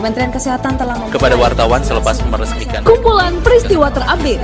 Kementerian 0.00 0.32
Kesehatan 0.32 0.80
telah 0.80 0.96
kepada 1.12 1.36
wartawan 1.36 1.84
selepas 1.84 2.24
meresmikan 2.24 2.80
kumpulan 2.88 3.36
peristiwa 3.44 3.92
terupdate 3.92 4.40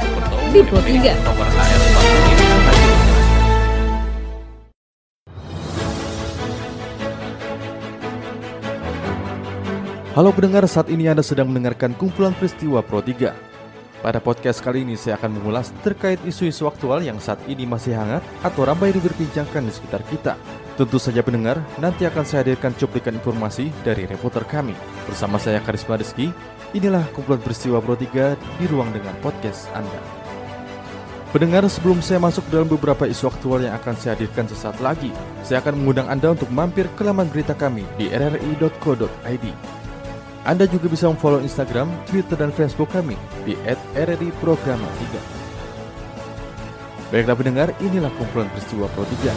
di 0.52 0.60
Pro 0.60 0.84
3. 0.84 1.16
nomor 1.24 1.48
AR 1.48 1.80
45. 10.12 10.12
Halo 10.12 10.28
pendengar, 10.36 10.68
saat 10.68 10.92
ini 10.92 11.08
Anda 11.08 11.24
sedang 11.24 11.48
mendengarkan 11.48 11.96
kumpulan 11.96 12.36
peristiwa 12.36 12.84
Pro 12.84 13.00
3. 13.00 13.55
Pada 14.04 14.20
podcast 14.20 14.60
kali 14.60 14.84
ini 14.84 14.92
saya 14.92 15.16
akan 15.16 15.40
mengulas 15.40 15.72
terkait 15.80 16.20
isu-isu 16.28 16.68
aktual 16.68 17.00
yang 17.00 17.16
saat 17.16 17.40
ini 17.48 17.64
masih 17.64 17.96
hangat 17.96 18.20
atau 18.44 18.68
ramai 18.68 18.92
diperbincangkan 18.92 19.64
di 19.64 19.72
sekitar 19.72 20.04
kita. 20.12 20.36
Tentu 20.76 21.00
saja 21.00 21.24
pendengar, 21.24 21.56
nanti 21.80 22.04
akan 22.04 22.20
saya 22.28 22.44
hadirkan 22.44 22.76
cuplikan 22.76 23.16
informasi 23.16 23.72
dari 23.80 24.04
reporter 24.04 24.44
kami. 24.44 24.76
Bersama 25.08 25.40
saya 25.40 25.64
Karisma 25.64 25.96
Rizky, 25.96 26.28
inilah 26.76 27.08
kumpulan 27.16 27.40
peristiwa 27.40 27.80
Pro 27.80 27.96
3 27.96 28.36
di 28.60 28.64
ruang 28.68 28.92
dengan 28.92 29.16
podcast 29.24 29.72
Anda. 29.72 30.00
Pendengar, 31.32 31.64
sebelum 31.72 32.04
saya 32.04 32.20
masuk 32.20 32.44
dalam 32.52 32.68
beberapa 32.68 33.08
isu 33.08 33.32
aktual 33.32 33.64
yang 33.64 33.72
akan 33.80 33.96
saya 33.96 34.16
hadirkan 34.16 34.44
sesaat 34.48 34.76
lagi, 34.84 35.08
saya 35.40 35.64
akan 35.64 35.80
mengundang 35.80 36.12
Anda 36.12 36.36
untuk 36.36 36.52
mampir 36.52 36.84
ke 36.92 37.02
laman 37.04 37.32
berita 37.32 37.56
kami 37.56 37.88
di 37.96 38.12
rri.co.id. 38.12 39.46
Anda 40.46 40.70
juga 40.70 40.86
bisa 40.86 41.10
memfollow 41.10 41.42
Instagram, 41.42 41.90
Twitter, 42.06 42.38
dan 42.38 42.54
Facebook 42.54 42.94
kami 42.94 43.18
di 43.42 43.58
@rri_programa3. 43.98 45.18
Baiklah 47.10 47.34
pendengar, 47.34 47.68
inilah 47.82 48.14
kumpulan 48.14 48.46
peristiwa 48.54 48.86
Pro 48.94 49.02
3. 49.02 49.34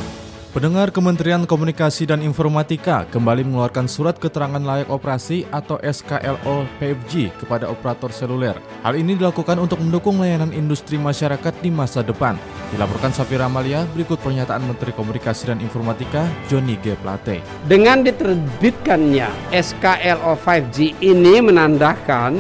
Pendengar 0.49 0.90
Kementerian 0.90 1.45
Komunikasi 1.45 2.09
dan 2.09 2.26
Informatika 2.26 3.05
kembali 3.09 3.45
mengeluarkan 3.45 3.85
surat 3.85 4.18
keterangan 4.18 4.62
layak 4.62 4.90
operasi 4.90 5.45
atau 5.49 5.77
SKLO 5.82 6.66
PFG 6.82 7.34
kepada 7.38 7.70
operator 7.70 8.10
seluler. 8.10 8.57
Hal 8.82 8.98
ini 8.98 9.13
dilakukan 9.13 9.62
untuk 9.62 9.77
mendukung 9.77 10.18
layanan 10.18 10.49
industri 10.54 10.98
masyarakat 10.98 11.54
di 11.62 11.70
masa 11.70 12.02
depan. 12.02 12.34
Dilaporkan 12.70 13.09
Safira 13.09 13.49
Amalia, 13.49 13.81
berikut 13.98 14.21
pernyataan 14.21 14.62
Menteri 14.62 14.93
Komunikasi 14.93 15.49
dan 15.49 15.57
Informatika 15.57 16.29
Johnny 16.45 16.77
G. 16.77 16.93
Plate. 17.01 17.41
Dengan 17.65 18.05
diterbitkannya 18.05 19.25
SKLO 19.49 20.37
5G 20.37 21.01
ini 21.01 21.41
menandakan 21.41 22.37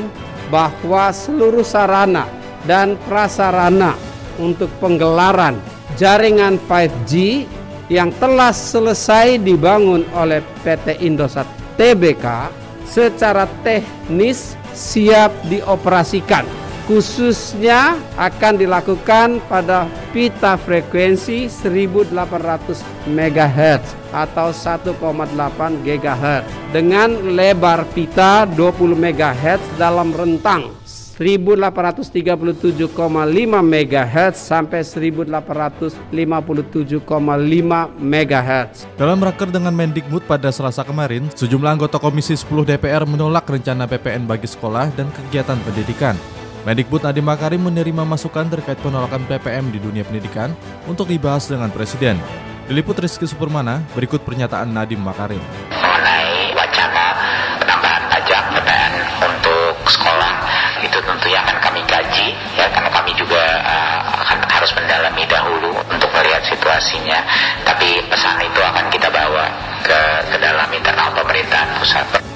bahwa 0.53 1.09
seluruh 1.09 1.65
sarana 1.65 2.29
dan 2.69 2.93
prasarana 3.09 3.97
untuk 4.37 4.69
penggelaran 4.77 5.57
jaringan 5.97 6.61
5G 6.69 7.45
yang 7.89 8.13
telah 8.21 8.53
selesai 8.53 9.41
dibangun 9.41 10.05
oleh 10.13 10.45
PT 10.61 11.01
Indosat 11.01 11.49
Tbk 11.73 12.53
secara 12.85 13.49
teknis 13.65 14.53
siap 14.77 15.33
dioperasikan 15.49 16.68
khususnya 16.89 18.01
akan 18.17 18.57
dilakukan 18.57 19.37
pada 19.45 19.85
pita 20.09 20.57
frekuensi 20.57 21.45
1800 21.45 22.81
MHz 23.05 24.09
atau 24.09 24.49
1,8 24.49 25.85
GHz 25.85 26.43
dengan 26.73 27.13
lebar 27.29 27.85
pita 27.93 28.49
20 28.49 28.97
MHz 28.97 29.61
dalam 29.77 30.09
rentang 30.17 30.73
1837,5 31.19 32.89
MHz 33.59 34.35
sampai 34.39 34.81
1857,5 34.81 36.09
MHz. 37.99 38.71
Dalam 38.95 39.19
raker 39.19 39.51
dengan 39.51 39.75
Mendikbud 39.75 40.23
pada 40.23 40.47
Selasa 40.49 40.87
kemarin, 40.87 41.27
sejumlah 41.35 41.75
anggota 41.75 41.99
Komisi 41.99 42.33
10 42.39 42.63
DPR 42.63 43.03
menolak 43.03 43.45
rencana 43.51 43.83
PPN 43.85 44.25
bagi 44.25 44.47
sekolah 44.47 44.95
dan 44.95 45.11
kegiatan 45.11 45.59
pendidikan. 45.67 46.38
Mendikbud 46.69 47.01
Nadiem 47.01 47.25
Makarim 47.25 47.65
menerima 47.65 48.05
masukan 48.05 48.45
terkait 48.45 48.77
penolakan 48.85 49.25
PPM 49.25 49.73
di 49.73 49.81
dunia 49.81 50.05
pendidikan 50.05 50.53
untuk 50.85 51.09
dibahas 51.09 51.49
dengan 51.49 51.73
Presiden. 51.73 52.21
Diliput 52.69 52.93
Rizky 53.01 53.25
Supermana, 53.25 53.81
berikut 53.97 54.21
pernyataan 54.21 54.69
Nadiem 54.69 55.01
Makarim. 55.01 55.41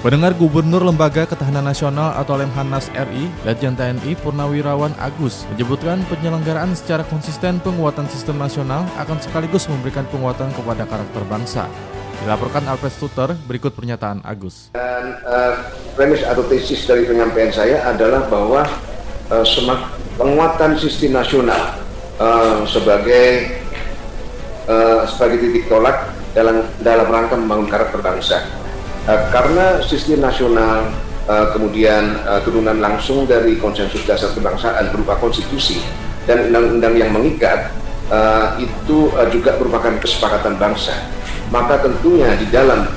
Pendengar 0.04 0.36
Gubernur 0.36 0.84
Lembaga 0.84 1.24
Ketahanan 1.24 1.64
Nasional 1.64 2.12
atau 2.20 2.36
Lemhanas 2.36 2.92
RI, 2.92 3.32
Letjen 3.48 3.72
TNI 3.72 4.20
Purnawirawan 4.20 4.92
Agus 5.00 5.48
menyebutkan 5.56 6.04
penyelenggaraan 6.12 6.76
secara 6.76 7.08
konsisten 7.08 7.64
penguatan 7.64 8.04
sistem 8.12 8.36
nasional 8.36 8.84
akan 9.00 9.16
sekaligus 9.24 9.64
memberikan 9.72 10.04
penguatan 10.12 10.52
kepada 10.60 10.84
karakter 10.92 11.24
bangsa. 11.32 11.72
Dilaporkan 12.20 12.68
Alfred 12.68 12.92
Stuter, 12.92 13.32
berikut 13.48 13.72
pernyataan 13.80 14.20
Agus. 14.28 14.76
Dan 14.76 15.24
uh, 15.24 15.72
premis 15.96 16.20
atau 16.28 16.44
tesis 16.52 16.84
dari 16.84 17.08
penyampaian 17.08 17.56
saya 17.56 17.88
adalah 17.88 18.28
bahwa 18.28 18.68
uh, 19.32 19.46
semak 19.48 19.88
penguatan 20.20 20.76
sistem 20.84 21.16
nasional 21.16 21.80
uh, 22.20 22.68
sebagai 22.68 23.56
uh, 24.68 25.08
sebagai 25.08 25.48
titik 25.48 25.72
tolak 25.72 26.12
dalam 26.36 26.68
dalam 26.84 27.08
rangka 27.08 27.40
membangun 27.40 27.72
karakter 27.72 28.04
bangsa. 28.04 28.63
Uh, 29.04 29.20
karena 29.36 29.84
sistem 29.84 30.24
nasional 30.24 30.88
uh, 31.28 31.52
kemudian 31.52 32.24
uh, 32.24 32.40
turunan 32.48 32.80
langsung 32.80 33.28
dari 33.28 33.60
konsensus 33.60 34.00
dasar 34.08 34.32
kebangsaan 34.32 34.96
berupa 34.96 35.20
konstitusi 35.20 35.84
dan 36.24 36.48
undang-undang 36.48 36.96
yang 36.96 37.12
mengikat 37.12 37.68
uh, 38.08 38.56
itu 38.56 39.12
uh, 39.20 39.28
juga 39.28 39.60
merupakan 39.60 40.00
kesepakatan 40.00 40.56
bangsa. 40.56 40.96
Maka 41.52 41.84
tentunya 41.84 42.32
di 42.40 42.48
dalam 42.48 42.88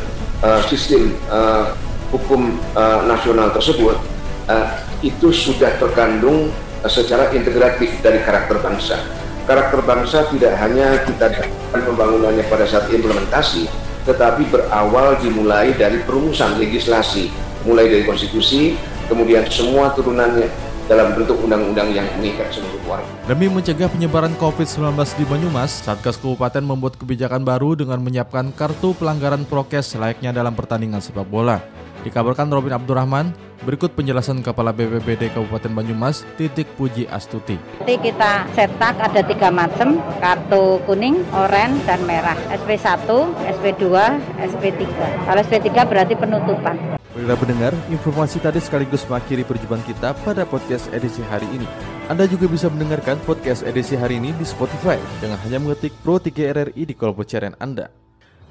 uh, 0.46 0.62
sistem 0.70 1.10
uh, 1.26 1.74
hukum 2.14 2.54
uh, 2.78 3.02
nasional 3.10 3.50
tersebut 3.50 3.98
uh, 4.46 4.66
itu 5.02 5.34
sudah 5.34 5.74
terkandung 5.82 6.54
secara 6.86 7.34
integratif 7.34 7.90
dari 7.98 8.22
karakter 8.22 8.62
bangsa. 8.62 9.02
Karakter 9.42 9.82
bangsa 9.82 10.26
tidak 10.30 10.54
hanya 10.62 11.02
kita 11.02 11.34
dapatkan 11.34 11.80
pembangunannya 11.82 12.46
pada 12.46 12.66
saat 12.66 12.90
implementasi, 12.94 13.66
tetapi 14.06 14.46
berawal 14.48 15.18
dimulai 15.18 15.74
dari 15.74 15.98
perumusan 16.06 16.56
legislasi, 16.62 17.28
mulai 17.66 17.90
dari 17.90 18.06
konstitusi, 18.06 18.78
kemudian 19.10 19.42
semua 19.50 19.90
turunannya 19.92 20.46
dalam 20.86 21.18
bentuk 21.18 21.34
undang-undang 21.42 21.90
yang 21.90 22.06
mengikat 22.14 22.46
seluruh 22.54 22.78
warga. 22.86 23.10
Demi 23.26 23.50
mencegah 23.50 23.90
penyebaran 23.90 24.38
COVID-19 24.38 24.94
di 25.18 25.24
Banyumas, 25.26 25.82
Satgas 25.82 26.14
Kabupaten 26.22 26.62
membuat 26.62 26.94
kebijakan 26.94 27.42
baru 27.42 27.74
dengan 27.74 27.98
menyiapkan 27.98 28.54
kartu 28.54 28.94
pelanggaran 28.94 29.42
prokes 29.50 29.98
layaknya 29.98 30.30
dalam 30.30 30.54
pertandingan 30.54 31.02
sepak 31.02 31.26
bola. 31.26 31.58
Dikabarkan 32.06 32.54
Robin 32.54 32.70
Abdurrahman, 32.70 33.34
berikut 33.66 33.90
penjelasan 33.98 34.38
Kepala 34.38 34.70
BPBD 34.70 35.26
Kabupaten 35.34 35.74
Banyumas, 35.74 36.22
Titik 36.38 36.70
Puji 36.78 37.10
Astuti. 37.10 37.58
Nanti 37.82 37.98
kita 37.98 38.46
cetak 38.54 38.94
ada 39.02 39.26
tiga 39.26 39.50
macam, 39.50 39.98
kartu 40.22 40.78
kuning, 40.86 41.18
oranye, 41.34 41.82
dan 41.82 41.98
merah. 42.06 42.38
SP1, 42.54 43.10
SP2, 43.58 43.90
SP3. 44.38 44.86
Kalau 45.26 45.40
SP3 45.42 45.68
berarti 45.82 46.14
penutupan. 46.14 46.78
Baiklah 47.18 47.38
pendengar, 47.42 47.72
informasi 47.90 48.38
tadi 48.38 48.62
sekaligus 48.62 49.02
mengakhiri 49.10 49.42
perjumpaan 49.42 49.82
kita 49.82 50.14
pada 50.22 50.46
podcast 50.46 50.86
edisi 50.94 51.26
hari 51.26 51.50
ini. 51.58 51.66
Anda 52.06 52.30
juga 52.30 52.46
bisa 52.46 52.70
mendengarkan 52.70 53.18
podcast 53.26 53.66
edisi 53.66 53.98
hari 53.98 54.22
ini 54.22 54.30
di 54.38 54.46
Spotify 54.46 54.94
dengan 55.18 55.42
hanya 55.42 55.58
mengetik 55.58 55.90
Pro 56.06 56.22
3 56.22 56.54
RRI 56.54 56.86
di 56.86 56.94
kolom 56.94 57.18
pencarian 57.18 57.58
Anda. 57.58 58.05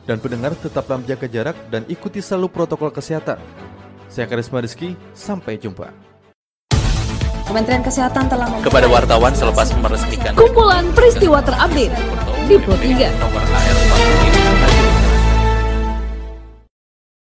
Dan 0.05 0.21
pendengar 0.21 0.53
tetaplah 0.53 1.01
menjaga 1.01 1.25
jarak 1.25 1.57
dan 1.73 1.81
ikuti 1.89 2.21
selalu 2.21 2.53
protokol 2.53 2.93
kesehatan. 2.93 3.41
Saya 4.05 4.29
Karisma 4.29 4.61
Rizky, 4.61 4.93
sampai 5.17 5.57
jumpa. 5.57 5.90
Kementerian 7.46 7.85
Kesehatan 7.85 8.25
telah 8.25 8.49
kepada 8.66 8.90
wartawan 8.90 9.29
selepas 9.37 9.69
meresmikan 9.78 10.34
kumpulan 10.34 10.81
peristiwa 10.97 11.46
terupdate 11.46 11.93
di 12.49 12.57
Pro 12.57 12.73
3. 12.73 13.22
nomor 13.22 13.43